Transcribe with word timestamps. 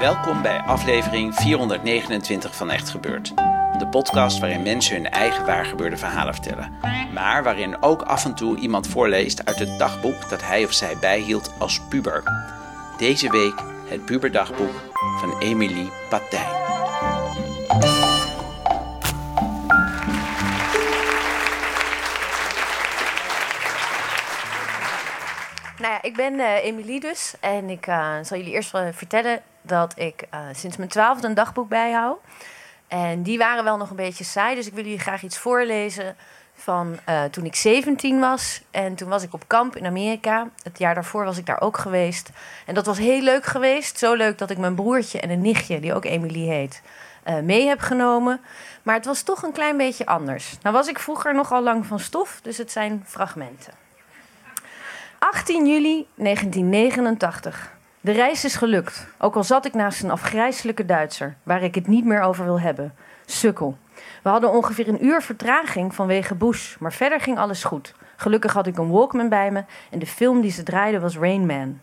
Welkom 0.00 0.42
bij 0.42 0.60
aflevering 0.60 1.34
429 1.34 2.56
van 2.56 2.70
Echt 2.70 2.88
Gebeurd. 2.88 3.34
De 3.78 3.86
podcast 3.90 4.38
waarin 4.38 4.62
mensen 4.62 4.94
hun 4.94 5.10
eigen 5.10 5.46
waargebeurde 5.46 5.96
verhalen 5.96 6.34
vertellen. 6.34 6.72
Maar 7.12 7.42
waarin 7.42 7.82
ook 7.82 8.02
af 8.02 8.24
en 8.24 8.34
toe 8.34 8.58
iemand 8.58 8.86
voorleest 8.86 9.44
uit 9.44 9.58
het 9.58 9.78
dagboek 9.78 10.28
dat 10.28 10.42
hij 10.42 10.64
of 10.64 10.72
zij 10.72 10.96
bijhield 11.00 11.52
als 11.58 11.80
puber. 11.88 12.22
Deze 12.98 13.30
week 13.30 13.62
het 13.88 14.04
puberdagboek 14.04 14.74
van 15.20 15.38
Emilie 15.38 15.90
Patijn. 16.08 16.59
Nou 25.80 25.92
ja, 25.92 26.02
ik 26.02 26.16
ben 26.16 26.34
uh, 26.34 26.64
Emilie 26.64 27.00
dus. 27.00 27.34
En 27.40 27.70
ik 27.70 27.86
uh, 27.86 28.14
zal 28.22 28.36
jullie 28.36 28.52
eerst 28.52 28.70
vertellen 28.92 29.42
dat 29.62 29.92
ik 29.96 30.26
uh, 30.34 30.40
sinds 30.52 30.76
mijn 30.76 30.88
twaalfde 30.88 31.26
een 31.26 31.34
dagboek 31.34 31.68
bijhoud. 31.68 32.18
En 32.88 33.22
die 33.22 33.38
waren 33.38 33.64
wel 33.64 33.76
nog 33.76 33.90
een 33.90 33.96
beetje 33.96 34.24
saai. 34.24 34.54
Dus 34.54 34.66
ik 34.66 34.74
wil 34.74 34.84
jullie 34.84 34.98
graag 34.98 35.22
iets 35.22 35.38
voorlezen 35.38 36.16
van 36.54 36.98
toen 37.30 37.44
ik 37.44 37.54
17 37.54 38.20
was. 38.20 38.62
En 38.70 38.94
toen 38.94 39.08
was 39.08 39.22
ik 39.22 39.34
op 39.34 39.44
kamp 39.46 39.76
in 39.76 39.86
Amerika. 39.86 40.48
Het 40.62 40.78
jaar 40.78 40.94
daarvoor 40.94 41.24
was 41.24 41.38
ik 41.38 41.46
daar 41.46 41.60
ook 41.60 41.78
geweest. 41.78 42.30
En 42.66 42.74
dat 42.74 42.86
was 42.86 42.98
heel 42.98 43.20
leuk 43.20 43.44
geweest. 43.44 43.98
Zo 43.98 44.14
leuk 44.14 44.38
dat 44.38 44.50
ik 44.50 44.58
mijn 44.58 44.74
broertje 44.74 45.20
en 45.20 45.30
een 45.30 45.40
nichtje, 45.40 45.80
die 45.80 45.94
ook 45.94 46.04
Emilie 46.04 46.50
heet, 46.50 46.82
mee 47.42 47.66
heb 47.66 47.80
genomen. 47.80 48.40
Maar 48.82 48.94
het 48.94 49.04
was 49.04 49.22
toch 49.22 49.42
een 49.42 49.52
klein 49.52 49.76
beetje 49.76 50.06
anders. 50.06 50.56
Nou 50.62 50.74
was 50.74 50.88
ik 50.88 50.98
vroeger 50.98 51.34
nogal 51.34 51.62
lang 51.62 51.86
van 51.86 51.98
stof, 51.98 52.40
dus 52.42 52.58
het 52.58 52.72
zijn 52.72 53.04
fragmenten. 53.06 53.79
18 55.20 55.66
juli 55.66 56.06
1989. 56.14 57.76
De 58.00 58.12
reis 58.12 58.44
is 58.44 58.56
gelukt, 58.56 59.06
ook 59.18 59.36
al 59.36 59.44
zat 59.44 59.64
ik 59.64 59.74
naast 59.74 60.02
een 60.02 60.10
afgrijzelijke 60.10 60.84
Duitser, 60.84 61.36
waar 61.42 61.62
ik 61.62 61.74
het 61.74 61.86
niet 61.86 62.04
meer 62.04 62.20
over 62.20 62.44
wil 62.44 62.60
hebben. 62.60 62.94
Sukkel. 63.26 63.76
We 64.22 64.28
hadden 64.28 64.52
ongeveer 64.52 64.88
een 64.88 65.04
uur 65.04 65.22
vertraging 65.22 65.94
vanwege 65.94 66.34
Bush, 66.34 66.76
maar 66.78 66.92
verder 66.92 67.20
ging 67.20 67.38
alles 67.38 67.64
goed. 67.64 67.94
Gelukkig 68.16 68.52
had 68.52 68.66
ik 68.66 68.78
een 68.78 68.90
Walkman 68.90 69.28
bij 69.28 69.50
me 69.50 69.64
en 69.90 69.98
de 69.98 70.06
film 70.06 70.40
die 70.40 70.50
ze 70.50 70.62
draaiden 70.62 71.00
was 71.00 71.16
Rain 71.16 71.46
Man. 71.46 71.80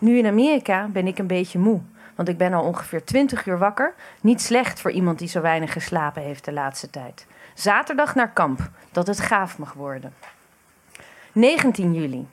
Nu 0.00 0.18
in 0.18 0.26
Amerika 0.26 0.88
ben 0.92 1.06
ik 1.06 1.18
een 1.18 1.26
beetje 1.26 1.58
moe, 1.58 1.80
want 2.14 2.28
ik 2.28 2.38
ben 2.38 2.52
al 2.52 2.64
ongeveer 2.64 3.04
20 3.04 3.46
uur 3.46 3.58
wakker. 3.58 3.94
Niet 4.20 4.42
slecht 4.42 4.80
voor 4.80 4.90
iemand 4.90 5.18
die 5.18 5.28
zo 5.28 5.40
weinig 5.40 5.72
geslapen 5.72 6.22
heeft 6.22 6.44
de 6.44 6.52
laatste 6.52 6.90
tijd. 6.90 7.26
Zaterdag 7.54 8.14
naar 8.14 8.30
kamp, 8.30 8.70
dat 8.92 9.06
het 9.06 9.20
gaaf 9.20 9.58
mag 9.58 9.72
worden. 9.72 10.14
19 11.32 11.94
juli. 11.94 12.26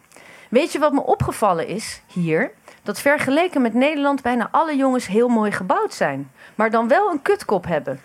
Weet 0.50 0.72
je 0.72 0.80
wat 0.80 0.94
me 0.94 1.03
opgevallen 1.03 1.67
is 1.67 2.02
hier? 2.08 2.52
Dat 2.84 3.00
vergeleken 3.00 3.62
met 3.62 3.73
Nederland 3.73 4.22
bijna 4.22 4.48
alle 4.52 4.76
jongens 4.76 5.08
heel 5.08 5.28
mooi 5.28 5.52
gebouwd 5.52 5.94
zijn. 5.94 6.31
Maar 6.56 6.72
dan 6.72 6.88
wel 6.88 7.12
een 7.12 7.22
kutkop 7.22 7.66
hebben. 7.66 8.02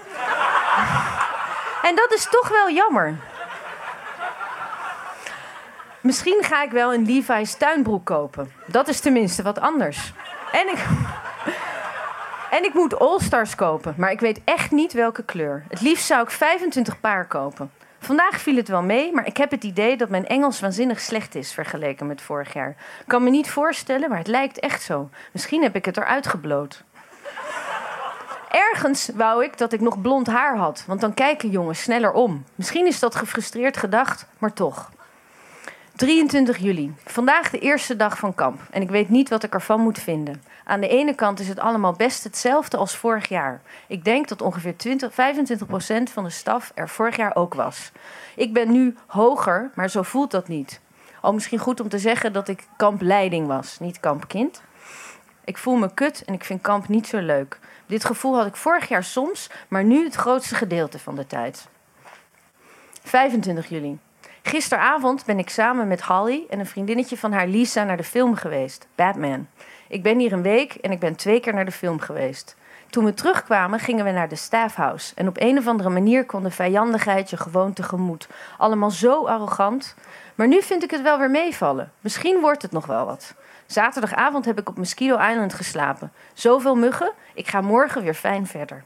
en 1.88 1.94
dat 1.94 2.12
is 2.12 2.28
toch 2.30 2.48
wel 2.48 2.70
jammer. 2.70 3.16
Misschien 6.00 6.38
ga 6.42 6.62
ik 6.62 6.70
wel 6.70 6.94
een 6.94 7.04
Levi's 7.04 7.54
tuinbroek 7.54 8.04
kopen. 8.04 8.52
Dat 8.66 8.88
is 8.88 9.00
tenminste 9.00 9.42
wat 9.42 9.60
anders. 9.60 10.12
En 10.52 10.68
ik, 10.68 10.86
en 12.50 12.64
ik 12.64 12.74
moet 12.74 12.98
All-Stars 12.98 13.54
kopen, 13.54 13.94
maar 13.96 14.10
ik 14.10 14.20
weet 14.20 14.40
echt 14.44 14.70
niet 14.70 14.92
welke 14.92 15.24
kleur. 15.24 15.64
Het 15.68 15.80
liefst 15.80 16.06
zou 16.06 16.22
ik 16.22 16.30
25 16.30 17.00
paar 17.00 17.26
kopen. 17.26 17.70
Vandaag 18.04 18.40
viel 18.40 18.56
het 18.56 18.68
wel 18.68 18.82
mee, 18.82 19.12
maar 19.12 19.26
ik 19.26 19.36
heb 19.36 19.50
het 19.50 19.64
idee 19.64 19.96
dat 19.96 20.08
mijn 20.08 20.26
Engels 20.26 20.60
waanzinnig 20.60 21.00
slecht 21.00 21.34
is 21.34 21.52
vergeleken 21.52 22.06
met 22.06 22.22
vorig 22.22 22.52
jaar. 22.52 22.68
Ik 22.68 23.04
kan 23.06 23.24
me 23.24 23.30
niet 23.30 23.50
voorstellen, 23.50 24.08
maar 24.08 24.18
het 24.18 24.26
lijkt 24.26 24.58
echt 24.58 24.82
zo. 24.82 25.08
Misschien 25.32 25.62
heb 25.62 25.76
ik 25.76 25.84
het 25.84 25.96
eruit 25.96 26.26
gebloot. 26.26 26.82
Ergens 28.48 29.10
wou 29.14 29.44
ik 29.44 29.58
dat 29.58 29.72
ik 29.72 29.80
nog 29.80 30.00
blond 30.00 30.26
haar 30.26 30.56
had, 30.56 30.84
want 30.86 31.00
dan 31.00 31.14
kijken 31.14 31.50
jongens 31.50 31.82
sneller 31.82 32.12
om. 32.12 32.44
Misschien 32.54 32.86
is 32.86 32.98
dat 32.98 33.14
gefrustreerd 33.14 33.76
gedacht, 33.76 34.26
maar 34.38 34.52
toch. 34.52 34.90
23 35.96 36.58
juli. 36.58 36.94
Vandaag 37.04 37.50
de 37.50 37.58
eerste 37.58 37.96
dag 37.96 38.18
van 38.18 38.34
kamp 38.34 38.60
en 38.70 38.82
ik 38.82 38.90
weet 38.90 39.08
niet 39.08 39.28
wat 39.28 39.42
ik 39.42 39.54
ervan 39.54 39.80
moet 39.80 39.98
vinden. 39.98 40.42
Aan 40.64 40.80
de 40.80 40.88
ene 40.88 41.14
kant 41.14 41.40
is 41.40 41.48
het 41.48 41.58
allemaal 41.58 41.92
best 41.92 42.24
hetzelfde 42.24 42.76
als 42.76 42.96
vorig 42.96 43.28
jaar. 43.28 43.60
Ik 43.86 44.04
denk 44.04 44.28
dat 44.28 44.42
ongeveer 44.42 44.76
20, 44.76 45.14
25 45.14 45.66
procent 45.66 46.10
van 46.10 46.24
de 46.24 46.30
staf 46.30 46.72
er 46.74 46.88
vorig 46.88 47.16
jaar 47.16 47.36
ook 47.36 47.54
was. 47.54 47.92
Ik 48.36 48.52
ben 48.52 48.72
nu 48.72 48.96
hoger, 49.06 49.70
maar 49.74 49.90
zo 49.90 50.02
voelt 50.02 50.30
dat 50.30 50.48
niet. 50.48 50.80
Al 51.20 51.32
misschien 51.32 51.58
goed 51.58 51.80
om 51.80 51.88
te 51.88 51.98
zeggen 51.98 52.32
dat 52.32 52.48
ik 52.48 52.66
kampleiding 52.76 53.46
was, 53.46 53.78
niet 53.78 54.00
kampkind. 54.00 54.62
Ik 55.44 55.58
voel 55.58 55.76
me 55.76 55.94
kut 55.94 56.24
en 56.24 56.34
ik 56.34 56.44
vind 56.44 56.60
kamp 56.60 56.88
niet 56.88 57.06
zo 57.06 57.18
leuk. 57.18 57.58
Dit 57.86 58.04
gevoel 58.04 58.36
had 58.36 58.46
ik 58.46 58.56
vorig 58.56 58.88
jaar 58.88 59.04
soms, 59.04 59.50
maar 59.68 59.84
nu 59.84 60.04
het 60.04 60.14
grootste 60.14 60.54
gedeelte 60.54 60.98
van 60.98 61.14
de 61.14 61.26
tijd. 61.26 61.68
25 63.02 63.68
juli. 63.68 63.98
Gisteravond 64.42 65.24
ben 65.24 65.38
ik 65.38 65.50
samen 65.50 65.88
met 65.88 66.02
Holly 66.02 66.44
en 66.50 66.58
een 66.58 66.66
vriendinnetje 66.66 67.16
van 67.16 67.32
haar 67.32 67.46
Lisa 67.46 67.84
naar 67.84 67.96
de 67.96 68.04
film 68.04 68.34
geweest, 68.34 68.86
Batman. 68.94 69.46
Ik 69.92 70.02
ben 70.02 70.18
hier 70.18 70.32
een 70.32 70.42
week 70.42 70.74
en 70.74 70.90
ik 70.90 70.98
ben 70.98 71.16
twee 71.16 71.40
keer 71.40 71.54
naar 71.54 71.64
de 71.64 71.72
film 71.72 72.00
geweest. 72.00 72.56
Toen 72.90 73.04
we 73.04 73.14
terugkwamen 73.14 73.78
gingen 73.78 74.04
we 74.04 74.10
naar 74.10 74.28
de 74.28 74.36
staffhouse. 74.36 75.14
En 75.14 75.28
op 75.28 75.36
een 75.40 75.58
of 75.58 75.66
andere 75.66 75.88
manier 75.88 76.26
kon 76.26 76.42
de 76.42 76.50
vijandigheid 76.50 77.30
je 77.30 77.36
gewoon 77.36 77.72
tegemoet. 77.72 78.28
Allemaal 78.58 78.90
zo 78.90 79.26
arrogant. 79.26 79.94
Maar 80.34 80.48
nu 80.48 80.62
vind 80.62 80.82
ik 80.82 80.90
het 80.90 81.02
wel 81.02 81.18
weer 81.18 81.30
meevallen. 81.30 81.92
Misschien 82.00 82.40
wordt 82.40 82.62
het 82.62 82.72
nog 82.72 82.86
wel 82.86 83.06
wat. 83.06 83.34
Zaterdagavond 83.66 84.44
heb 84.44 84.58
ik 84.58 84.68
op 84.68 84.76
Mosquito 84.76 85.18
Island 85.18 85.54
geslapen. 85.54 86.12
Zoveel 86.32 86.74
muggen, 86.74 87.12
ik 87.34 87.48
ga 87.48 87.60
morgen 87.60 88.02
weer 88.02 88.14
fijn 88.14 88.46
verder. 88.46 88.84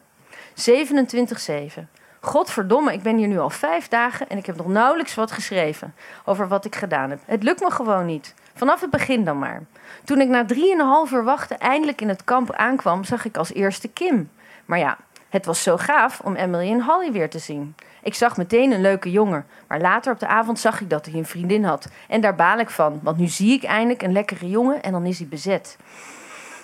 27-7. 0.54 1.88
Godverdomme, 2.26 2.92
ik 2.92 3.02
ben 3.02 3.16
hier 3.16 3.28
nu 3.28 3.38
al 3.38 3.50
vijf 3.50 3.88
dagen 3.88 4.28
en 4.28 4.38
ik 4.38 4.46
heb 4.46 4.56
nog 4.56 4.66
nauwelijks 4.66 5.14
wat 5.14 5.32
geschreven 5.32 5.94
over 6.24 6.48
wat 6.48 6.64
ik 6.64 6.74
gedaan 6.74 7.10
heb. 7.10 7.18
Het 7.24 7.42
lukt 7.42 7.60
me 7.60 7.70
gewoon 7.70 8.06
niet. 8.06 8.34
Vanaf 8.54 8.80
het 8.80 8.90
begin 8.90 9.24
dan 9.24 9.38
maar. 9.38 9.62
Toen 10.04 10.20
ik 10.20 10.28
na 10.28 10.44
drieënhalf 10.44 11.12
uur 11.12 11.24
wachten 11.24 11.58
eindelijk 11.58 12.00
in 12.00 12.08
het 12.08 12.24
kamp 12.24 12.52
aankwam, 12.52 13.04
zag 13.04 13.24
ik 13.24 13.36
als 13.36 13.52
eerste 13.52 13.88
Kim. 13.88 14.30
Maar 14.64 14.78
ja, 14.78 14.96
het 15.28 15.46
was 15.46 15.62
zo 15.62 15.76
gaaf 15.76 16.20
om 16.20 16.34
Emily 16.34 16.70
en 16.70 16.82
Holly 16.82 17.12
weer 17.12 17.30
te 17.30 17.38
zien. 17.38 17.74
Ik 18.02 18.14
zag 18.14 18.36
meteen 18.36 18.72
een 18.72 18.80
leuke 18.80 19.10
jongen, 19.10 19.46
maar 19.66 19.80
later 19.80 20.12
op 20.12 20.20
de 20.20 20.26
avond 20.26 20.58
zag 20.58 20.80
ik 20.80 20.90
dat 20.90 21.06
hij 21.06 21.14
een 21.14 21.26
vriendin 21.26 21.64
had. 21.64 21.88
En 22.08 22.20
daar 22.20 22.34
baal 22.34 22.58
ik 22.58 22.70
van, 22.70 23.00
want 23.02 23.18
nu 23.18 23.26
zie 23.26 23.52
ik 23.52 23.64
eindelijk 23.64 24.02
een 24.02 24.12
lekkere 24.12 24.48
jongen 24.48 24.82
en 24.82 24.92
dan 24.92 25.06
is 25.06 25.18
hij 25.18 25.28
bezet. 25.28 25.76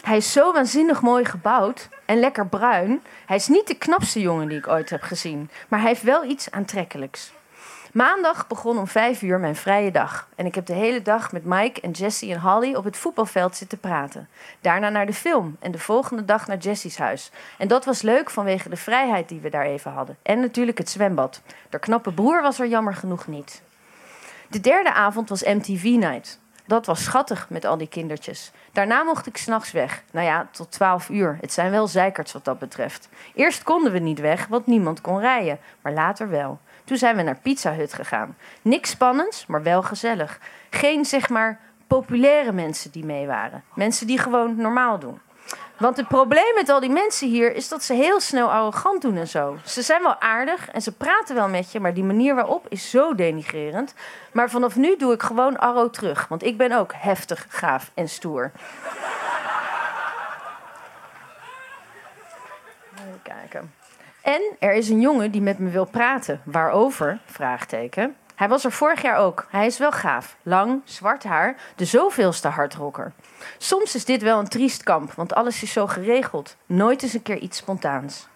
Hij 0.02 0.16
is 0.16 0.32
zo 0.32 0.52
waanzinnig 0.52 1.02
mooi 1.02 1.24
gebouwd 1.24 1.88
en 2.04 2.20
lekker 2.20 2.46
bruin. 2.46 3.02
Hij 3.26 3.36
is 3.36 3.48
niet 3.48 3.66
de 3.66 3.74
knapste 3.74 4.20
jongen 4.20 4.48
die 4.48 4.58
ik 4.58 4.68
ooit 4.68 4.90
heb 4.90 5.02
gezien, 5.02 5.50
maar 5.68 5.80
hij 5.80 5.88
heeft 5.88 6.02
wel 6.02 6.24
iets 6.24 6.50
aantrekkelijks. 6.50 7.32
Maandag 7.92 8.46
begon 8.46 8.78
om 8.78 8.86
vijf 8.86 9.22
uur 9.22 9.40
mijn 9.40 9.56
vrije 9.56 9.90
dag. 9.90 10.28
En 10.34 10.46
ik 10.46 10.54
heb 10.54 10.66
de 10.66 10.72
hele 10.72 11.02
dag 11.02 11.32
met 11.32 11.44
Mike 11.44 11.80
en 11.80 11.90
Jessie 11.90 12.32
en 12.32 12.40
Holly 12.40 12.74
op 12.74 12.84
het 12.84 12.96
voetbalveld 12.96 13.56
zitten 13.56 13.78
praten. 13.78 14.28
Daarna 14.60 14.88
naar 14.88 15.06
de 15.06 15.12
film 15.12 15.56
en 15.60 15.70
de 15.70 15.78
volgende 15.78 16.24
dag 16.24 16.46
naar 16.46 16.58
Jessie's 16.58 16.96
huis. 16.96 17.30
En 17.58 17.68
dat 17.68 17.84
was 17.84 18.02
leuk 18.02 18.30
vanwege 18.30 18.68
de 18.68 18.76
vrijheid 18.76 19.28
die 19.28 19.40
we 19.40 19.50
daar 19.50 19.66
even 19.66 19.92
hadden. 19.92 20.16
En 20.22 20.40
natuurlijk 20.40 20.78
het 20.78 20.90
zwembad. 20.90 21.42
De 21.70 21.78
knappe 21.78 22.12
broer 22.12 22.42
was 22.42 22.58
er 22.58 22.66
jammer 22.66 22.94
genoeg 22.94 23.26
niet. 23.26 23.62
De 24.48 24.60
derde 24.60 24.92
avond 24.92 25.28
was 25.28 25.44
MTV 25.44 25.82
Night. 25.82 26.40
Dat 26.66 26.86
was 26.86 27.04
schattig 27.04 27.46
met 27.50 27.64
al 27.64 27.76
die 27.76 27.88
kindertjes. 27.88 28.50
Daarna 28.72 29.02
mocht 29.02 29.26
ik 29.26 29.36
s'nachts 29.36 29.72
weg. 29.72 30.02
Nou 30.10 30.26
ja, 30.26 30.48
tot 30.50 30.70
12 30.70 31.08
uur. 31.08 31.38
Het 31.40 31.52
zijn 31.52 31.70
wel 31.70 31.86
zeikerts 31.86 32.32
wat 32.32 32.44
dat 32.44 32.58
betreft. 32.58 33.08
Eerst 33.34 33.62
konden 33.62 33.92
we 33.92 33.98
niet 33.98 34.20
weg, 34.20 34.46
want 34.46 34.66
niemand 34.66 35.00
kon 35.00 35.20
rijden. 35.20 35.58
Maar 35.82 35.92
later 35.92 36.28
wel. 36.28 36.58
Toen 36.84 36.96
zijn 36.96 37.16
we 37.16 37.22
naar 37.22 37.38
Pizza 37.42 37.74
Hut 37.74 37.92
gegaan. 37.92 38.36
Niks 38.62 38.90
spannends, 38.90 39.46
maar 39.46 39.62
wel 39.62 39.82
gezellig. 39.82 40.38
Geen, 40.70 41.04
zeg 41.04 41.28
maar, 41.28 41.60
populaire 41.86 42.52
mensen 42.52 42.90
die 42.90 43.04
mee 43.04 43.26
waren. 43.26 43.64
Mensen 43.74 44.06
die 44.06 44.18
gewoon 44.18 44.56
normaal 44.56 44.98
doen. 44.98 45.20
Want 45.78 45.96
het 45.96 46.08
probleem 46.08 46.54
met 46.54 46.68
al 46.68 46.80
die 46.80 46.90
mensen 46.90 47.28
hier 47.28 47.54
is 47.54 47.68
dat 47.68 47.82
ze 47.82 47.94
heel 47.94 48.20
snel 48.20 48.50
arrogant 48.50 49.02
doen 49.02 49.16
en 49.16 49.28
zo. 49.28 49.56
Ze 49.64 49.82
zijn 49.82 50.02
wel 50.02 50.20
aardig 50.20 50.70
en 50.70 50.82
ze 50.82 50.92
praten 50.92 51.34
wel 51.34 51.48
met 51.48 51.72
je, 51.72 51.80
maar 51.80 51.94
die 51.94 52.04
manier 52.04 52.34
waarop 52.34 52.66
is 52.68 52.90
zo 52.90 53.14
denigrerend. 53.14 53.94
Maar 54.32 54.50
vanaf 54.50 54.76
nu 54.76 54.96
doe 54.96 55.12
ik 55.12 55.22
gewoon 55.22 55.58
arro 55.58 55.90
terug, 55.90 56.28
want 56.28 56.42
ik 56.42 56.56
ben 56.56 56.72
ook 56.72 56.92
heftig, 56.96 57.46
gaaf 57.48 57.90
en 57.94 58.08
stoer. 58.08 58.50
Even 62.94 63.22
kijken. 63.22 63.74
En 64.22 64.42
er 64.58 64.72
is 64.72 64.88
een 64.88 65.00
jongen 65.00 65.30
die 65.30 65.42
met 65.42 65.58
me 65.58 65.70
wil 65.70 65.84
praten. 65.84 66.40
Waarover? 66.44 67.18
Vraagteken. 67.24 68.16
Hij 68.34 68.48
was 68.48 68.64
er 68.64 68.72
vorig 68.72 69.02
jaar 69.02 69.16
ook. 69.16 69.46
Hij 69.50 69.66
is 69.66 69.78
wel 69.78 69.92
gaaf. 69.92 70.36
Lang, 70.42 70.82
zwart 70.84 71.24
haar, 71.24 71.56
de 71.76 71.84
zoveelste 71.84 72.48
hardrocker. 72.48 73.12
Soms 73.58 73.94
is 73.94 74.04
dit 74.04 74.22
wel 74.22 74.38
een 74.38 74.48
triest 74.48 74.82
kamp, 74.82 75.12
want 75.12 75.34
alles 75.34 75.62
is 75.62 75.72
zo 75.72 75.86
geregeld. 75.86 76.56
Nooit 76.66 77.02
eens 77.02 77.14
een 77.14 77.22
keer 77.22 77.38
iets 77.38 77.58
spontaans. 77.58 78.28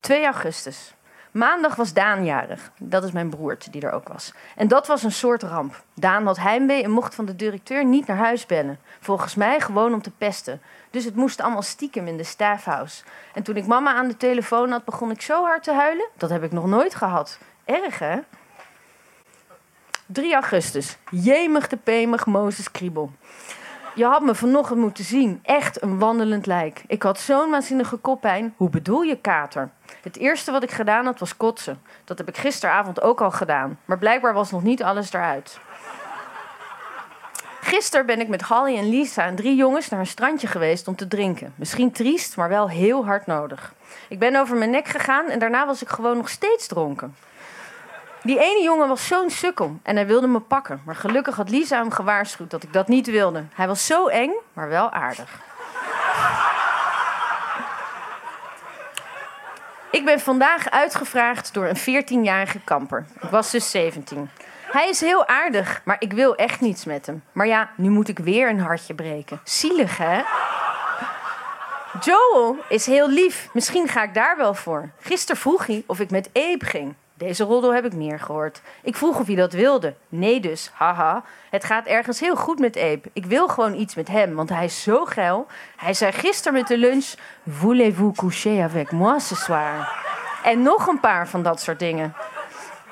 2 0.00 0.24
augustus. 0.24 0.94
Maandag 1.30 1.74
was 1.74 1.92
Daan 1.92 2.24
jarig. 2.24 2.70
Dat 2.78 3.04
is 3.04 3.12
mijn 3.12 3.30
broertje 3.30 3.70
die 3.70 3.82
er 3.82 3.92
ook 3.92 4.08
was. 4.08 4.32
En 4.56 4.68
dat 4.68 4.86
was 4.86 5.02
een 5.02 5.12
soort 5.12 5.42
ramp. 5.42 5.82
Daan 5.94 6.26
had 6.26 6.38
heimwee 6.38 6.82
en 6.82 6.90
mocht 6.90 7.14
van 7.14 7.24
de 7.24 7.36
directeur 7.36 7.84
niet 7.84 8.06
naar 8.06 8.16
huis 8.16 8.46
bellen. 8.46 8.78
Volgens 9.00 9.34
mij 9.34 9.60
gewoon 9.60 9.94
om 9.94 10.02
te 10.02 10.10
pesten. 10.10 10.60
Dus 10.90 11.04
het 11.04 11.14
moest 11.14 11.40
allemaal 11.40 11.62
stiekem 11.62 12.06
in 12.06 12.16
de 12.16 12.24
staffhouse. 12.24 13.04
En 13.34 13.42
toen 13.42 13.56
ik 13.56 13.66
mama 13.66 13.94
aan 13.94 14.08
de 14.08 14.16
telefoon 14.16 14.70
had, 14.70 14.84
begon 14.84 15.10
ik 15.10 15.20
zo 15.20 15.44
hard 15.44 15.62
te 15.62 15.72
huilen. 15.72 16.08
Dat 16.16 16.30
heb 16.30 16.42
ik 16.42 16.52
nog 16.52 16.66
nooit 16.66 16.94
gehad. 16.94 17.38
Erg, 17.64 17.98
hè? 17.98 18.18
3 20.06 20.34
augustus. 20.34 20.96
Jemig 21.10 21.68
de 21.68 21.76
pemig 21.76 22.26
Mozes 22.26 22.70
Kriebel. 22.70 23.10
Je 23.94 24.04
had 24.04 24.22
me 24.22 24.34
vanochtend 24.34 24.78
moeten 24.78 25.04
zien. 25.04 25.40
Echt 25.42 25.82
een 25.82 25.98
wandelend 25.98 26.46
lijk. 26.46 26.84
Ik 26.86 27.02
had 27.02 27.20
zo'n 27.20 27.50
waanzinnige 27.50 27.96
koppijn. 27.96 28.54
Hoe 28.56 28.70
bedoel 28.70 29.02
je 29.02 29.16
kater? 29.20 29.70
Het 30.02 30.16
eerste 30.16 30.52
wat 30.52 30.62
ik 30.62 30.70
gedaan 30.70 31.04
had 31.04 31.18
was 31.18 31.36
kotsen. 31.36 31.80
Dat 32.04 32.18
heb 32.18 32.28
ik 32.28 32.36
gisteravond 32.36 33.02
ook 33.02 33.20
al 33.20 33.30
gedaan. 33.30 33.78
Maar 33.84 33.98
blijkbaar 33.98 34.34
was 34.34 34.50
nog 34.50 34.62
niet 34.62 34.82
alles 34.82 35.12
eruit. 35.12 35.58
Gisteren 37.60 38.06
ben 38.06 38.20
ik 38.20 38.28
met 38.28 38.42
Holly 38.42 38.76
en 38.76 38.88
Lisa 38.88 39.24
en 39.24 39.36
drie 39.36 39.56
jongens 39.56 39.88
naar 39.88 40.00
een 40.00 40.06
strandje 40.06 40.46
geweest 40.46 40.88
om 40.88 40.96
te 40.96 41.08
drinken. 41.08 41.54
Misschien 41.56 41.92
triest, 41.92 42.36
maar 42.36 42.48
wel 42.48 42.68
heel 42.68 43.04
hard 43.04 43.26
nodig. 43.26 43.74
Ik 44.08 44.18
ben 44.18 44.36
over 44.36 44.56
mijn 44.56 44.70
nek 44.70 44.88
gegaan 44.88 45.28
en 45.28 45.38
daarna 45.38 45.66
was 45.66 45.82
ik 45.82 45.88
gewoon 45.88 46.16
nog 46.16 46.28
steeds 46.28 46.66
dronken. 46.66 47.14
Die 48.26 48.38
ene 48.38 48.62
jongen 48.62 48.88
was 48.88 49.06
zo'n 49.06 49.30
sukkel 49.30 49.78
en 49.82 49.96
hij 49.96 50.06
wilde 50.06 50.26
me 50.26 50.40
pakken. 50.40 50.82
Maar 50.84 50.94
gelukkig 50.94 51.36
had 51.36 51.50
Lisa 51.50 51.78
hem 51.78 51.90
gewaarschuwd 51.90 52.50
dat 52.50 52.62
ik 52.62 52.72
dat 52.72 52.88
niet 52.88 53.06
wilde. 53.06 53.44
Hij 53.54 53.66
was 53.66 53.86
zo 53.86 54.06
eng, 54.06 54.32
maar 54.52 54.68
wel 54.68 54.90
aardig. 54.90 55.40
Ik 59.90 60.04
ben 60.04 60.20
vandaag 60.20 60.70
uitgevraagd 60.70 61.54
door 61.54 61.66
een 61.66 61.78
14-jarige 61.78 62.60
kamper. 62.64 63.06
Ik 63.20 63.28
was 63.28 63.50
dus 63.50 63.70
17. 63.70 64.30
Hij 64.70 64.88
is 64.88 65.00
heel 65.00 65.26
aardig, 65.26 65.80
maar 65.84 65.96
ik 65.98 66.12
wil 66.12 66.36
echt 66.36 66.60
niets 66.60 66.84
met 66.84 67.06
hem. 67.06 67.22
Maar 67.32 67.46
ja, 67.46 67.70
nu 67.76 67.90
moet 67.90 68.08
ik 68.08 68.18
weer 68.18 68.48
een 68.48 68.60
hartje 68.60 68.94
breken. 68.94 69.40
Zielig, 69.44 69.96
hè? 69.98 70.22
Joel 72.00 72.56
is 72.68 72.86
heel 72.86 73.08
lief. 73.08 73.48
Misschien 73.52 73.88
ga 73.88 74.02
ik 74.02 74.14
daar 74.14 74.36
wel 74.36 74.54
voor. 74.54 74.90
Gisteren 75.00 75.40
vroeg 75.40 75.66
hij 75.66 75.84
of 75.86 76.00
ik 76.00 76.10
met 76.10 76.30
Abe 76.32 76.64
ging. 76.64 76.94
Deze 77.18 77.44
roddel 77.44 77.74
heb 77.74 77.84
ik 77.84 77.94
meer 77.94 78.20
gehoord. 78.20 78.60
Ik 78.82 78.96
vroeg 78.96 79.18
of 79.18 79.26
hij 79.26 79.34
dat 79.34 79.52
wilde. 79.52 79.94
Nee 80.08 80.40
dus, 80.40 80.70
haha. 80.74 81.22
Het 81.50 81.64
gaat 81.64 81.86
ergens 81.86 82.20
heel 82.20 82.36
goed 82.36 82.58
met 82.58 82.76
Abe. 82.76 83.00
Ik 83.12 83.26
wil 83.26 83.48
gewoon 83.48 83.74
iets 83.74 83.94
met 83.94 84.08
hem, 84.08 84.34
want 84.34 84.48
hij 84.48 84.64
is 84.64 84.82
zo 84.82 85.04
geil. 85.04 85.46
Hij 85.76 85.94
zei 85.94 86.12
gisteren 86.12 86.52
met 86.52 86.66
de 86.66 86.78
lunch... 86.78 87.14
Voulez-vous 87.48 88.16
coucher 88.16 88.62
avec 88.62 88.90
moi 88.90 89.20
ce 89.20 89.36
soir? 89.36 89.88
En 90.42 90.62
nog 90.62 90.86
een 90.86 91.00
paar 91.00 91.28
van 91.28 91.42
dat 91.42 91.60
soort 91.60 91.78
dingen. 91.78 92.14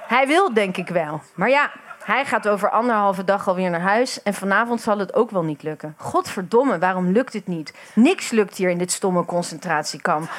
Hij 0.06 0.26
wil, 0.26 0.55
denk 0.55 0.76
ik 0.76 0.88
wel. 0.88 1.21
Maar 1.35 1.50
ja, 1.50 1.71
hij 2.05 2.25
gaat 2.25 2.49
over 2.49 2.71
anderhalve 2.71 3.25
dag 3.25 3.49
alweer 3.49 3.71
naar 3.71 3.81
huis. 3.81 4.23
En 4.23 4.35
vanavond 4.35 4.81
zal 4.81 4.99
het 4.99 5.15
ook 5.15 5.31
wel 5.31 5.43
niet 5.43 5.62
lukken. 5.62 5.94
Godverdomme, 5.99 6.79
waarom 6.79 7.12
lukt 7.12 7.32
het 7.32 7.47
niet? 7.47 7.75
Niks 7.94 8.31
lukt 8.31 8.56
hier 8.56 8.71
in 8.71 8.79
dit 8.79 8.93
stomme 8.93 9.25
concentratiekamp. 9.25 10.31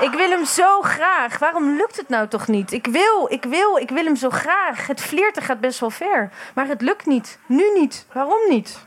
Ik 0.00 0.10
wil 0.10 0.30
hem 0.30 0.44
zo 0.44 0.82
graag. 0.82 1.38
Waarom 1.38 1.76
lukt 1.76 1.96
het 1.96 2.08
nou 2.08 2.28
toch 2.28 2.48
niet? 2.48 2.72
Ik 2.72 2.86
wil, 2.86 3.26
ik 3.30 3.44
wil, 3.44 3.76
ik 3.76 3.90
wil 3.90 4.04
hem 4.04 4.16
zo 4.16 4.30
graag. 4.30 4.86
Het 4.86 5.00
flirten 5.00 5.42
gaat 5.42 5.60
best 5.60 5.80
wel 5.80 5.90
ver. 5.90 6.30
Maar 6.54 6.66
het 6.66 6.80
lukt 6.80 7.06
niet. 7.06 7.38
Nu 7.46 7.72
niet. 7.74 8.06
Waarom 8.12 8.48
niet? 8.48 8.78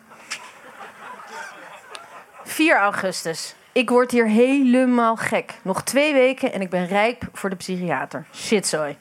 4 2.44 2.78
augustus. 2.78 3.56
Ik 3.72 3.90
word 3.90 4.12
hier 4.12 4.26
helemaal 4.26 5.16
gek. 5.16 5.54
Nog 5.62 5.84
twee 5.84 6.14
weken 6.14 6.54
en 6.54 6.62
ik 6.62 6.70
ben 6.70 6.88
rijp 6.88 7.24
voor 7.34 7.50
de 7.50 7.56
psychiater. 7.56 8.26
Shitzooi. 8.34 8.98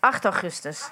8 0.00 0.24
augustus. 0.24 0.90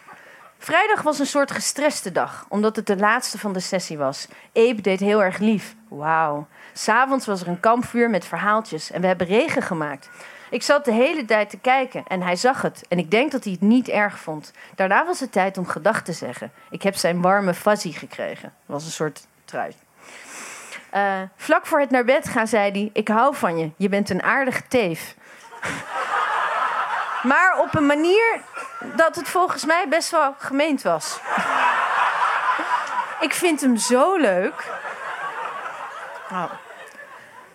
Vrijdag 0.59 1.03
was 1.03 1.19
een 1.19 1.27
soort 1.27 1.51
gestreste 1.51 2.13
dag, 2.13 2.47
omdat 2.49 2.77
het 2.77 2.87
de 2.87 2.97
laatste 2.97 3.39
van 3.39 3.53
de 3.53 3.61
sessie 3.61 3.99
was. 3.99 4.29
Abe 4.55 4.81
deed 4.81 5.01
heel 5.01 5.23
erg 5.23 5.39
lief. 5.39 5.75
Wauw. 5.89 6.47
S'avonds 6.73 7.27
was 7.27 7.41
er 7.41 7.49
een 7.49 7.61
kampvuur 7.61 8.11
met 8.11 8.25
verhaaltjes 8.25 8.91
en 8.91 9.01
we 9.01 9.07
hebben 9.07 9.27
regen 9.27 9.63
gemaakt. 9.63 10.11
Ik 10.51 10.63
zat 10.63 10.85
de 10.85 10.93
hele 10.93 11.25
tijd 11.25 11.51
te 11.51 11.59
kijken 11.59 12.05
en 12.07 12.23
hij 12.23 12.37
zag 12.37 12.63
het. 12.63 12.85
En 12.89 12.99
ik 12.99 13.11
denk 13.11 13.33
dat 13.33 13.45
hij 13.45 13.53
het 13.53 13.61
niet 13.61 13.89
erg 13.89 14.19
vond. 14.19 14.53
Daarna 14.75 15.07
was 15.07 15.21
het 15.21 15.33
tijd 15.33 15.59
om 15.59 15.67
gedag 15.67 16.03
te 16.03 16.13
zeggen. 16.13 16.53
Ik 16.71 16.83
heb 16.83 16.95
zijn 16.95 17.21
warme 17.21 17.55
fuzzy 17.55 17.93
gekregen. 17.93 18.55
Was 18.67 18.85
een 18.85 18.91
soort 18.91 19.27
trui. 19.45 19.73
Uh, 20.95 21.21
vlak 21.37 21.67
voor 21.67 21.81
het 21.81 21.91
naar 21.91 22.05
bed 22.05 22.29
gaan 22.29 22.47
zei 22.47 22.71
hij... 22.71 22.91
Ik 22.93 23.09
hou 23.09 23.35
van 23.35 23.59
je. 23.59 23.71
Je 23.77 23.89
bent 23.89 24.11
een 24.11 24.23
aardige 24.23 24.63
teef. 24.69 25.15
maar 27.31 27.59
op 27.61 27.75
een 27.75 27.87
manier 27.87 28.41
dat 28.81 29.17
het 29.17 29.29
volgens 29.29 29.65
mij 29.65 29.89
best 29.89 30.11
wel 30.11 30.35
gemeend 30.39 30.83
was. 30.83 31.21
ik 33.21 33.35
vind 33.35 33.61
hem 33.61 33.77
zo 33.77 34.17
leuk. 34.17 34.65
Oh. 36.31 36.53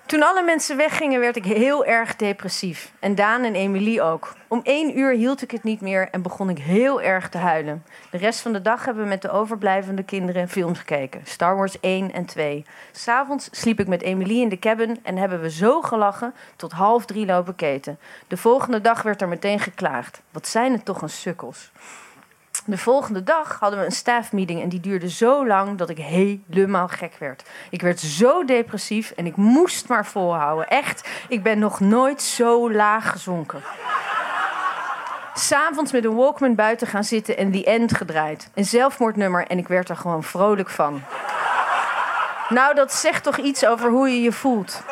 Toen 0.06 0.24
alle 0.24 0.44
mensen 0.44 0.78
weggingen, 0.78 1.20
werd 1.20 1.36
ik 1.36 1.46
heel 1.46 1.86
erg 1.86 2.16
depressief. 2.16 2.92
En 3.00 3.16
Daan 3.16 3.44
en 3.44 3.56
Emilie 3.56 4.02
ook. 4.02 4.34
Om 4.48 4.60
één 4.64 4.98
uur 4.98 5.12
hield 5.12 5.42
ik 5.42 5.52
het 5.52 5.64
niet 5.64 5.82
meer 5.82 6.10
en 6.12 6.22
begon 6.22 6.50
ik 6.50 6.58
heel 6.58 7.02
erg 7.02 7.30
te 7.30 7.38
huilen. 7.38 7.86
De 8.12 8.18
rest 8.18 8.40
van 8.40 8.54
de 8.54 8.62
dag 8.62 8.86
hebben 8.86 9.04
we 9.04 9.10
met 9.10 9.22
de 9.22 9.30
overblijvende 9.30 10.04
kinderen 10.04 10.50
films 10.50 10.80
gekeken. 10.80 11.22
Star 11.24 11.56
Wars 11.56 11.80
1 11.80 12.14
en 12.14 12.26
2. 12.26 12.66
S'avonds 12.92 13.48
sliep 13.52 13.80
ik 13.80 13.88
met 13.88 14.02
Emilie 14.02 14.42
in 14.42 14.50
de 14.50 14.60
cabin 14.60 15.00
en 15.04 15.18
hebben 15.18 15.42
we 15.42 15.52
zo 15.52 15.82
gelachen 15.82 16.34
tot 16.56 16.72
half 16.72 17.06
drie 17.06 17.26
lopen 17.26 17.56
keten. 17.56 18.00
De 18.28 18.38
volgende 18.38 18.82
dag 18.82 19.02
werd 19.02 19.22
er 19.22 19.28
meteen 19.28 19.60
geklaagd. 19.60 20.22
Wat 20.32 20.48
zijn 20.48 20.72
het 20.72 20.86
toch 20.86 21.02
een 21.02 21.10
sukkels. 21.10 21.72
De 22.66 22.78
volgende 22.78 23.24
dag 23.24 23.58
hadden 23.60 23.80
we 23.80 23.86
een 23.86 23.92
staffmeeting 23.92 24.62
en 24.62 24.70
die 24.70 24.80
duurde 24.80 25.10
zo 25.10 25.48
lang 25.48 25.78
dat 25.78 25.90
ik 25.90 25.98
helemaal 25.98 26.88
gek 26.88 27.16
werd. 27.20 27.44
Ik 27.70 27.82
werd 27.82 28.00
zo 28.00 28.46
depressief 28.46 29.12
en 29.12 29.26
ik 29.26 29.36
moest 29.36 29.88
maar 29.88 30.06
volhouden. 30.06 30.68
Echt, 30.68 31.10
ik 31.28 31.44
ben 31.44 31.60
nog 31.60 31.80
nooit 31.80 32.22
zo 32.22 32.72
laag 32.72 33.12
gezonken. 33.12 33.62
S'avonds 35.34 35.92
met 35.92 36.06
een 36.06 36.16
Walkman 36.16 36.56
buiten 36.56 36.88
gaan 36.88 37.04
zitten 37.04 37.38
en 37.38 37.52
The 37.52 37.66
End 37.66 37.96
gedraaid. 37.98 38.50
Een 38.54 38.66
zelfmoordnummer 38.66 39.48
en 39.48 39.58
ik 39.58 39.68
werd 39.68 39.90
er 39.90 39.98
gewoon 39.98 40.24
vrolijk 40.24 40.70
van. 40.70 41.02
Nou, 42.50 42.76
dat 42.76 42.94
zegt 42.94 43.24
toch 43.24 43.38
iets 43.38 43.66
over 43.66 43.90
hoe 43.90 44.10
je 44.10 44.22
je 44.22 44.32
voelt. 44.32 44.84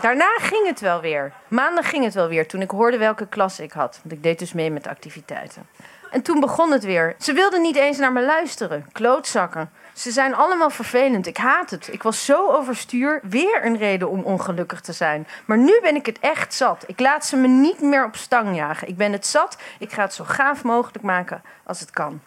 Daarna 0.00 0.36
ging 0.36 0.66
het 0.66 0.80
wel 0.80 1.00
weer. 1.00 1.32
Maandag 1.48 1.88
ging 1.88 2.04
het 2.04 2.14
wel 2.14 2.28
weer 2.28 2.48
toen 2.48 2.60
ik 2.60 2.70
hoorde 2.70 2.98
welke 2.98 3.26
klas 3.26 3.60
ik 3.60 3.72
had. 3.72 3.98
Want 4.02 4.14
ik 4.14 4.22
deed 4.22 4.38
dus 4.38 4.52
mee 4.52 4.70
met 4.70 4.86
activiteiten. 4.86 5.66
En 6.10 6.22
toen 6.22 6.40
begon 6.40 6.72
het 6.72 6.84
weer. 6.84 7.14
Ze 7.18 7.32
wilden 7.32 7.62
niet 7.62 7.76
eens 7.76 7.98
naar 7.98 8.12
me 8.12 8.24
luisteren. 8.24 8.86
Klootzakken. 8.92 9.70
Ze 9.92 10.10
zijn 10.10 10.34
allemaal 10.34 10.70
vervelend. 10.70 11.26
Ik 11.26 11.36
haat 11.36 11.70
het. 11.70 11.88
Ik 11.92 12.02
was 12.02 12.24
zo 12.24 12.50
overstuur. 12.50 13.20
Weer 13.22 13.64
een 13.64 13.76
reden 13.76 14.08
om 14.08 14.22
ongelukkig 14.22 14.80
te 14.80 14.92
zijn. 14.92 15.26
Maar 15.44 15.58
nu 15.58 15.78
ben 15.82 15.94
ik 15.94 16.06
het 16.06 16.18
echt 16.18 16.54
zat. 16.54 16.84
Ik 16.86 17.00
laat 17.00 17.26
ze 17.26 17.36
me 17.36 17.48
niet 17.48 17.80
meer 17.80 18.04
op 18.04 18.16
stang 18.16 18.56
jagen. 18.56 18.88
Ik 18.88 18.96
ben 18.96 19.12
het 19.12 19.26
zat. 19.26 19.56
Ik 19.78 19.92
ga 19.92 20.02
het 20.02 20.14
zo 20.14 20.24
gaaf 20.24 20.64
mogelijk 20.64 21.04
maken 21.04 21.42
als 21.64 21.80
het 21.80 21.90
kan. 21.90 22.20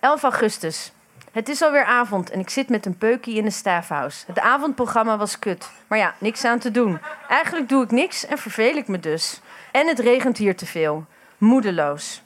11 0.00 0.22
augustus. 0.22 0.92
Het 1.32 1.48
is 1.48 1.62
alweer 1.62 1.84
avond 1.84 2.30
en 2.30 2.40
ik 2.40 2.50
zit 2.50 2.68
met 2.68 2.86
een 2.86 2.98
peukie 2.98 3.36
in 3.36 3.44
de 3.44 3.50
staffhouse. 3.50 4.24
Het 4.26 4.38
avondprogramma 4.38 5.16
was 5.16 5.38
kut. 5.38 5.70
Maar 5.86 5.98
ja, 5.98 6.14
niks 6.18 6.44
aan 6.44 6.58
te 6.58 6.70
doen. 6.70 6.98
Eigenlijk 7.28 7.68
doe 7.68 7.84
ik 7.84 7.90
niks 7.90 8.26
en 8.26 8.38
verveel 8.38 8.76
ik 8.76 8.88
me 8.88 9.00
dus. 9.00 9.40
En 9.72 9.86
het 9.86 9.98
regent 9.98 10.36
hier 10.36 10.56
te 10.56 10.66
veel 10.66 11.06
moedeloos. 11.38 12.22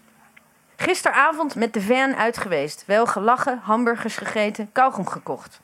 Gisteravond 0.77 1.55
met 1.55 1.75
de 1.75 1.83
van 1.83 2.17
uit 2.17 2.39
geweest. 2.39 2.85
Wel 2.87 3.07
gelachen, 3.07 3.61
hamburgers 3.63 4.17
gegeten, 4.17 4.73
kauwgom 4.73 5.07
gekocht. 5.07 5.61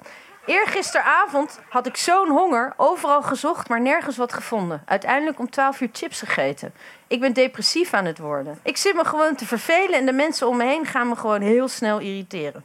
Eergisteravond 0.47 1.61
had 1.69 1.87
ik 1.87 1.97
zo'n 1.97 2.29
honger, 2.29 2.73
overal 2.77 3.23
gezocht, 3.23 3.69
maar 3.69 3.81
nergens 3.81 4.17
wat 4.17 4.33
gevonden. 4.33 4.83
Uiteindelijk 4.87 5.39
om 5.39 5.51
12 5.51 5.81
uur 5.81 5.89
chips 5.93 6.21
gegeten. 6.21 6.75
Ik 7.07 7.21
ben 7.21 7.33
depressief 7.33 7.95
aan 7.95 8.05
het 8.05 8.19
worden. 8.19 8.59
Ik 8.63 8.77
zit 8.77 8.95
me 8.95 9.05
gewoon 9.05 9.35
te 9.35 9.47
vervelen 9.47 9.99
en 9.99 10.07
de 10.07 10.13
mensen 10.13 10.49
om 10.49 10.57
me 10.57 10.65
heen 10.65 10.87
gaan 10.87 11.09
me 11.09 11.17
gewoon 11.17 11.41
heel 11.41 11.69
snel 11.69 11.99
irriteren. 11.99 12.65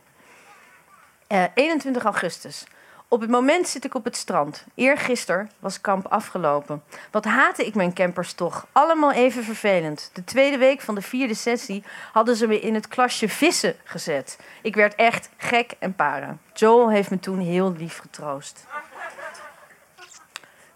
Uh, 1.29 1.43
eh, 1.43 1.49
21 1.53 2.03
augustus. 2.03 2.65
Op 3.13 3.21
het 3.21 3.29
moment 3.29 3.67
zit 3.67 3.85
ik 3.85 3.95
op 3.95 4.03
het 4.03 4.15
strand. 4.15 4.65
Eergisteren 4.75 5.49
was 5.59 5.81
kamp 5.81 6.07
afgelopen. 6.07 6.83
Wat 7.11 7.25
haatte 7.25 7.65
ik 7.65 7.75
mijn 7.75 7.93
campers 7.93 8.33
toch. 8.33 8.67
Allemaal 8.71 9.11
even 9.11 9.43
vervelend. 9.43 10.09
De 10.13 10.23
tweede 10.23 10.57
week 10.57 10.81
van 10.81 10.95
de 10.95 11.01
vierde 11.01 11.33
sessie 11.33 11.83
hadden 12.11 12.35
ze 12.35 12.47
me 12.47 12.59
in 12.59 12.73
het 12.73 12.87
klasje 12.87 13.29
vissen 13.29 13.75
gezet. 13.83 14.39
Ik 14.61 14.75
werd 14.75 14.95
echt 14.95 15.29
gek 15.37 15.73
en 15.79 15.95
para. 15.95 16.37
Joel 16.53 16.89
heeft 16.89 17.09
me 17.09 17.19
toen 17.19 17.39
heel 17.39 17.73
lief 17.77 17.97
getroost. 17.97 18.65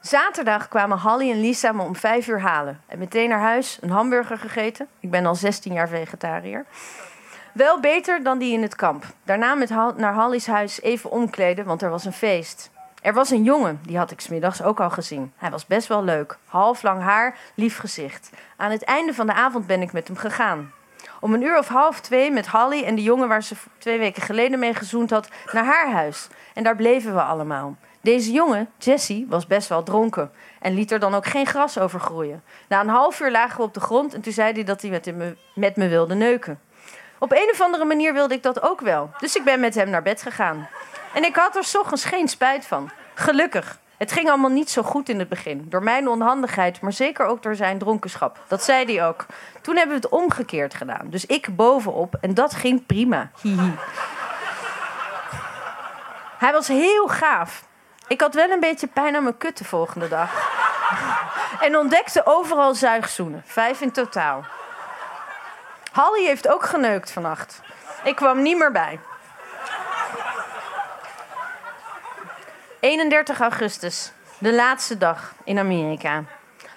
Zaterdag 0.01 0.67
kwamen 0.67 0.97
Hallie 0.97 1.31
en 1.31 1.41
Lisa 1.41 1.71
me 1.71 1.83
om 1.83 1.95
vijf 1.95 2.27
uur 2.27 2.41
halen. 2.41 2.81
En 2.85 2.99
meteen 2.99 3.29
naar 3.29 3.41
huis, 3.41 3.77
een 3.81 3.89
hamburger 3.89 4.37
gegeten. 4.37 4.87
Ik 4.99 5.11
ben 5.11 5.25
al 5.25 5.35
16 5.35 5.73
jaar 5.73 5.89
vegetariër. 5.89 6.65
Wel 7.57 7.79
beter 7.79 8.23
dan 8.23 8.37
die 8.37 8.53
in 8.53 8.61
het 8.61 8.75
kamp. 8.75 9.03
Daarna 9.23 9.55
met 9.55 9.69
naar 9.95 10.13
Hallies 10.13 10.47
huis 10.47 10.81
even 10.81 11.11
omkleden, 11.11 11.65
want 11.65 11.81
er 11.81 11.89
was 11.89 12.05
een 12.05 12.13
feest. 12.13 12.69
Er 13.01 13.13
was 13.13 13.29
een 13.29 13.43
jongen, 13.43 13.79
die 13.85 13.97
had 13.97 14.11
ik 14.11 14.19
smiddags 14.19 14.63
ook 14.63 14.79
al 14.79 14.89
gezien. 14.89 15.33
Hij 15.37 15.49
was 15.49 15.65
best 15.65 15.87
wel 15.87 16.03
leuk. 16.03 16.37
Half 16.45 16.83
lang 16.83 17.01
haar, 17.01 17.37
lief 17.55 17.77
gezicht. 17.77 18.29
Aan 18.57 18.71
het 18.71 18.83
einde 18.83 19.13
van 19.13 19.25
de 19.27 19.33
avond 19.33 19.67
ben 19.67 19.81
ik 19.81 19.91
met 19.91 20.07
hem 20.07 20.17
gegaan. 20.17 20.71
Om 21.19 21.33
een 21.33 21.41
uur 21.41 21.57
of 21.57 21.67
half 21.67 22.01
twee 22.01 22.31
met 22.31 22.47
Hallie 22.47 22.85
en 22.85 22.95
de 22.95 23.03
jongen 23.03 23.27
waar 23.27 23.43
ze 23.43 23.55
twee 23.77 23.99
weken 23.99 24.21
geleden 24.21 24.59
mee 24.59 24.73
gezoend 24.73 25.09
had, 25.09 25.29
naar 25.51 25.65
haar 25.65 25.91
huis. 25.91 26.27
En 26.53 26.63
daar 26.63 26.75
bleven 26.75 27.13
we 27.13 27.21
allemaal. 27.21 27.75
Deze 28.01 28.31
jongen, 28.31 28.69
Jesse, 28.77 29.25
was 29.27 29.47
best 29.47 29.69
wel 29.69 29.83
dronken 29.83 30.31
en 30.59 30.73
liet 30.73 30.91
er 30.91 30.99
dan 30.99 31.13
ook 31.13 31.25
geen 31.25 31.45
gras 31.45 31.79
over 31.79 31.99
groeien. 31.99 32.43
Na 32.67 32.81
een 32.81 32.87
half 32.87 33.19
uur 33.19 33.31
lagen 33.31 33.57
we 33.57 33.63
op 33.63 33.73
de 33.73 33.79
grond 33.79 34.13
en 34.13 34.21
toen 34.21 34.33
zei 34.33 34.53
hij 34.53 34.63
dat 34.63 34.81
hij 34.81 34.91
met 34.91 35.15
me, 35.15 35.37
met 35.55 35.75
me 35.75 35.87
wilde 35.87 36.15
neuken. 36.15 36.59
Op 37.19 37.31
een 37.31 37.49
of 37.51 37.61
andere 37.61 37.85
manier 37.85 38.13
wilde 38.13 38.33
ik 38.33 38.43
dat 38.43 38.61
ook 38.61 38.81
wel, 38.81 39.09
dus 39.19 39.35
ik 39.35 39.43
ben 39.43 39.59
met 39.59 39.75
hem 39.75 39.89
naar 39.89 40.01
bed 40.01 40.21
gegaan. 40.21 40.69
En 41.13 41.23
ik 41.23 41.35
had 41.35 41.55
er 41.55 41.63
s 41.63 41.75
ochtends 41.75 42.05
geen 42.05 42.27
spijt 42.27 42.65
van. 42.65 42.89
Gelukkig. 43.13 43.79
Het 43.97 44.11
ging 44.11 44.29
allemaal 44.29 44.49
niet 44.49 44.69
zo 44.69 44.81
goed 44.81 45.09
in 45.09 45.19
het 45.19 45.29
begin. 45.29 45.65
Door 45.69 45.83
mijn 45.83 46.07
onhandigheid, 46.07 46.81
maar 46.81 46.93
zeker 46.93 47.25
ook 47.25 47.43
door 47.43 47.55
zijn 47.55 47.77
dronkenschap. 47.77 48.39
Dat 48.47 48.63
zei 48.63 48.85
hij 48.85 49.07
ook. 49.07 49.25
Toen 49.61 49.75
hebben 49.75 49.95
we 49.95 50.01
het 50.01 50.11
omgekeerd 50.11 50.73
gedaan. 50.73 51.09
Dus 51.09 51.25
ik 51.25 51.55
bovenop 51.55 52.15
en 52.21 52.33
dat 52.33 52.53
ging 52.53 52.85
prima. 52.85 53.29
Hij 56.37 56.51
was 56.51 56.67
heel 56.67 57.07
gaaf. 57.07 57.63
Ik 58.07 58.21
had 58.21 58.33
wel 58.33 58.49
een 58.49 58.59
beetje 58.59 58.87
pijn 58.87 59.15
aan 59.15 59.23
mijn 59.23 59.37
kut 59.37 59.57
de 59.57 59.63
volgende 59.63 60.07
dag. 60.07 60.49
En 61.61 61.77
ontdekte 61.77 62.21
overal 62.25 62.73
zuigzoenen. 62.75 63.43
Vijf 63.45 63.81
in 63.81 63.91
totaal. 63.91 64.45
Hallie 65.97 66.27
heeft 66.27 66.47
ook 66.47 66.63
geneukt 66.63 67.11
vannacht. 67.11 67.61
Ik 68.03 68.15
kwam 68.15 68.41
niet 68.41 68.57
meer 68.57 68.71
bij. 68.71 68.99
31 72.79 73.39
augustus, 73.39 74.11
de 74.37 74.53
laatste 74.53 74.97
dag 74.97 75.33
in 75.43 75.59
Amerika. 75.59 76.23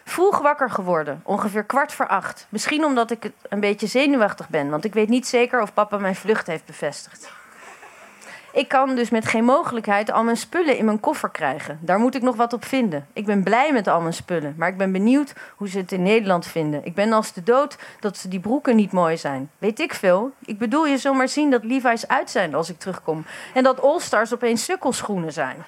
Vroeg 0.05 0.39
wakker 0.39 0.71
geworden, 0.71 1.21
ongeveer 1.25 1.65
kwart 1.65 1.93
voor 1.93 2.09
acht. 2.09 2.47
Misschien 2.49 2.85
omdat 2.85 3.11
ik 3.11 3.31
een 3.49 3.61
beetje 3.61 3.87
zenuwachtig 3.87 4.49
ben, 4.49 4.71
want 4.71 4.85
ik 4.85 4.95
weet 4.95 5.09
niet 5.09 5.27
zeker 5.27 5.63
of 5.63 5.75
papa 5.75 5.99
mijn 5.99 6.17
vlucht 6.17 6.47
heeft 6.47 6.65
bevestigd. 6.65 7.40
Ik 8.53 8.69
kan 8.69 8.95
dus 8.95 9.11
met 9.11 9.27
geen 9.27 9.45
mogelijkheid 9.45 10.11
al 10.11 10.25
mijn 10.25 10.37
spullen 10.37 10.77
in 10.77 10.85
mijn 10.85 11.01
koffer 11.01 11.31
krijgen. 11.31 11.79
Daar 11.83 11.99
moet 11.99 12.15
ik 12.15 12.23
nog 12.23 12.37
wat 12.37 12.53
op 12.53 12.65
vinden. 12.65 13.07
Ik 13.13 13.27
ben 13.27 13.43
blij 13.43 13.73
met 13.73 13.89
al 13.89 14.01
mijn 14.01 14.15
spullen, 14.15 14.55
maar 14.59 14.69
ik 14.69 14.77
ben 14.77 14.93
benieuwd 14.93 15.33
hoe 15.57 15.69
ze 15.69 15.79
het 15.79 15.93
in 15.93 16.03
Nederland 16.03 16.47
vinden. 16.47 16.85
Ik 16.85 16.95
ben 16.95 17.13
als 17.13 17.33
de 17.33 17.43
dood 17.43 17.77
dat 18.01 18.25
die 18.29 18.41
broeken 18.41 18.77
niet 18.77 18.93
mooi 18.93 19.17
zijn. 19.17 19.51
Weet 19.59 19.81
ik 19.81 19.95
veel. 19.95 20.33
Ik 20.45 20.59
bedoel, 20.59 20.87
je 20.87 20.99
zomaar 20.99 21.29
zien 21.29 21.51
dat 21.51 21.65
Levi's 21.65 22.07
uit 22.07 22.31
zijn 22.31 22.55
als 22.55 22.71
ik 22.71 22.79
terugkom. 22.79 23.25
En 23.55 23.63
dat 23.63 23.81
All-Stars 23.81 24.35
opeens 24.35 24.65
sukkelschoenen 24.65 25.33
zijn. 25.33 25.65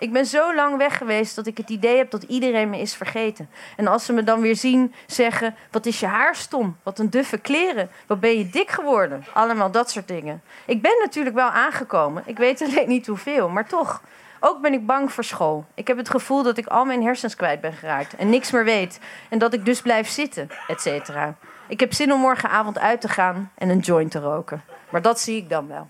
Ik 0.00 0.12
ben 0.12 0.26
zo 0.26 0.54
lang 0.54 0.76
weg 0.76 0.98
geweest 0.98 1.36
dat 1.36 1.46
ik 1.46 1.56
het 1.56 1.70
idee 1.70 1.96
heb 1.96 2.10
dat 2.10 2.22
iedereen 2.22 2.70
me 2.70 2.78
is 2.78 2.94
vergeten. 2.94 3.50
En 3.76 3.86
als 3.86 4.04
ze 4.04 4.12
me 4.12 4.24
dan 4.24 4.40
weer 4.40 4.56
zien, 4.56 4.94
zeggen: 5.06 5.54
Wat 5.70 5.86
is 5.86 6.00
je 6.00 6.06
haar 6.06 6.36
stom? 6.36 6.76
Wat 6.82 6.98
een 6.98 7.10
duffe 7.10 7.38
kleren. 7.38 7.90
Wat 8.06 8.20
ben 8.20 8.38
je 8.38 8.48
dik 8.48 8.70
geworden? 8.70 9.24
Allemaal 9.32 9.70
dat 9.70 9.90
soort 9.90 10.08
dingen. 10.08 10.42
Ik 10.64 10.82
ben 10.82 10.96
natuurlijk 11.00 11.34
wel 11.34 11.48
aangekomen. 11.48 12.22
Ik 12.26 12.38
weet 12.38 12.62
alleen 12.62 12.88
niet 12.88 13.06
hoeveel, 13.06 13.48
maar 13.48 13.68
toch. 13.68 14.02
Ook 14.40 14.60
ben 14.60 14.72
ik 14.72 14.86
bang 14.86 15.12
voor 15.12 15.24
school. 15.24 15.64
Ik 15.74 15.86
heb 15.86 15.96
het 15.96 16.10
gevoel 16.10 16.42
dat 16.42 16.56
ik 16.56 16.66
al 16.66 16.84
mijn 16.84 17.02
hersens 17.02 17.36
kwijt 17.36 17.60
ben 17.60 17.72
geraakt 17.72 18.16
en 18.16 18.30
niks 18.30 18.50
meer 18.50 18.64
weet. 18.64 19.00
En 19.28 19.38
dat 19.38 19.52
ik 19.52 19.64
dus 19.64 19.82
blijf 19.82 20.08
zitten, 20.08 20.48
et 20.66 20.80
cetera. 20.80 21.34
Ik 21.68 21.80
heb 21.80 21.92
zin 21.92 22.12
om 22.12 22.20
morgenavond 22.20 22.78
uit 22.78 23.00
te 23.00 23.08
gaan 23.08 23.50
en 23.54 23.68
een 23.68 23.78
joint 23.78 24.10
te 24.10 24.18
roken. 24.20 24.62
Maar 24.90 25.02
dat 25.02 25.20
zie 25.20 25.36
ik 25.36 25.48
dan 25.48 25.68
wel. 25.68 25.88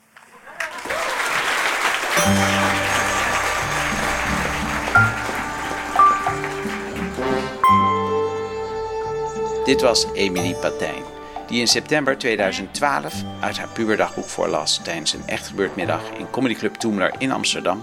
Dit 9.70 9.80
was 9.80 10.06
Emilie 10.12 10.54
Patijn, 10.54 11.02
die 11.46 11.60
in 11.60 11.68
september 11.68 12.18
2012 12.18 13.14
uit 13.40 13.58
haar 13.58 13.68
puberdagboek 13.68 14.28
voorlas 14.28 14.80
tijdens 14.82 15.12
een 15.12 15.22
echtgebeurtmiddag 15.26 16.00
in 16.18 16.30
Comedy 16.30 16.54
Club 16.54 16.74
Toemler 16.74 17.14
in 17.18 17.32
Amsterdam. 17.32 17.82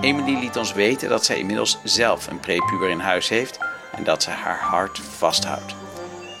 Emilie 0.00 0.38
liet 0.38 0.56
ons 0.56 0.72
weten 0.72 1.08
dat 1.08 1.24
zij 1.24 1.38
inmiddels 1.38 1.78
zelf 1.82 2.26
een 2.26 2.40
prepuber 2.40 2.88
in 2.88 2.98
huis 2.98 3.28
heeft 3.28 3.58
en 3.96 4.04
dat 4.04 4.22
ze 4.22 4.30
haar 4.30 4.58
hart 4.58 4.98
vasthoudt. 4.98 5.74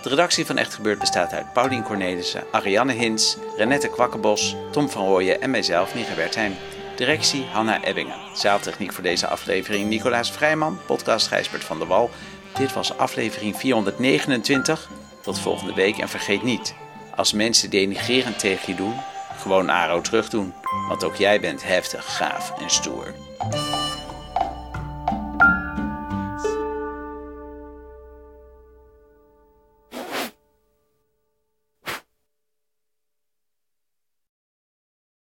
De 0.02 0.08
redactie 0.08 0.46
van 0.46 0.58
Echt 0.58 0.74
Gebeurd 0.74 0.98
bestaat 0.98 1.32
uit 1.32 1.52
Paulien 1.52 1.82
Cornelissen, 1.82 2.44
Ariane 2.50 2.92
Hins, 2.92 3.36
Renette 3.56 3.88
Kwakkenbos, 3.88 4.56
Tom 4.70 4.90
van 4.90 5.06
Rooyen 5.06 5.40
en 5.40 5.50
mijzelf, 5.50 5.94
Nika 5.94 6.14
Wertheim. 6.14 6.54
Directie 6.96 7.44
Hanna 7.52 7.84
Ebbingen. 7.84 8.16
Zaaltechniek 8.34 8.92
voor 8.92 9.02
deze 9.02 9.26
aflevering 9.26 9.88
Nicolaas 9.88 10.30
Vrijman, 10.30 10.78
podcast 10.86 11.26
Gijsbert 11.26 11.64
van 11.64 11.78
der 11.78 11.86
Wal 11.86 12.10
dit 12.58 12.72
was 12.72 12.98
aflevering 12.98 13.56
429. 13.56 14.90
Tot 15.20 15.40
volgende 15.40 15.74
week 15.74 15.98
en 15.98 16.08
vergeet 16.08 16.42
niet, 16.42 16.74
als 17.16 17.32
mensen 17.32 17.70
denigrerend 17.70 18.38
tegen 18.38 18.72
je 18.72 18.74
doen, 18.74 18.94
gewoon 19.38 19.70
Aro 19.70 20.00
terug 20.00 20.28
doen. 20.28 20.54
Want 20.88 21.04
ook 21.04 21.16
jij 21.16 21.40
bent 21.40 21.64
heftig, 21.64 22.16
gaaf 22.16 22.52
en 22.60 22.70
stoer. 22.70 23.14